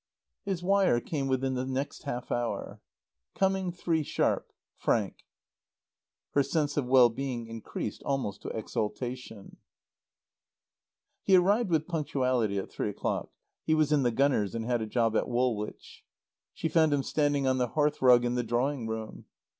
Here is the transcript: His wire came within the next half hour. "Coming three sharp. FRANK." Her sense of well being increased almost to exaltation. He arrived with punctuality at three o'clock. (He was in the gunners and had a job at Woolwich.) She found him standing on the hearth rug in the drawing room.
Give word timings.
His 0.45 0.63
wire 0.63 0.99
came 0.99 1.27
within 1.27 1.53
the 1.53 1.63
next 1.63 2.05
half 2.05 2.31
hour. 2.31 2.81
"Coming 3.35 3.71
three 3.71 4.01
sharp. 4.01 4.51
FRANK." 4.75 5.17
Her 6.31 6.41
sense 6.41 6.75
of 6.75 6.87
well 6.87 7.09
being 7.09 7.45
increased 7.45 8.01
almost 8.01 8.41
to 8.41 8.47
exaltation. 8.49 9.57
He 11.21 11.35
arrived 11.35 11.69
with 11.69 11.85
punctuality 11.87 12.57
at 12.57 12.71
three 12.71 12.89
o'clock. 12.89 13.29
(He 13.63 13.75
was 13.75 13.91
in 13.91 14.01
the 14.01 14.09
gunners 14.09 14.55
and 14.55 14.65
had 14.65 14.81
a 14.81 14.87
job 14.87 15.15
at 15.15 15.29
Woolwich.) 15.29 16.03
She 16.55 16.67
found 16.67 16.93
him 16.93 17.03
standing 17.03 17.45
on 17.45 17.59
the 17.59 17.67
hearth 17.67 18.01
rug 18.01 18.25
in 18.25 18.33
the 18.33 18.41
drawing 18.43 18.87
room. 18.87 19.25